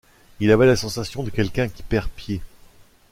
[0.39, 2.41] Il avait la sensation de quelqu’un qui perd pied.